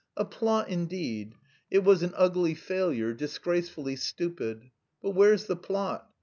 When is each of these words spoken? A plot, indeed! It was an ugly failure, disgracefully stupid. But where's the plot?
A 0.17 0.25
plot, 0.25 0.67
indeed! 0.67 1.35
It 1.69 1.83
was 1.83 2.01
an 2.01 2.13
ugly 2.15 2.55
failure, 2.55 3.13
disgracefully 3.13 3.95
stupid. 3.97 4.71
But 4.99 5.11
where's 5.11 5.45
the 5.45 5.55
plot? 5.55 6.09